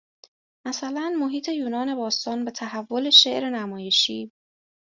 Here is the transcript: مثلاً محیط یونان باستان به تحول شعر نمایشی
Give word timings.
مثلاً 0.67 1.09
محیط 1.19 1.47
یونان 1.49 1.95
باستان 1.95 2.45
به 2.45 2.51
تحول 2.51 3.09
شعر 3.09 3.49
نمایشی 3.49 4.31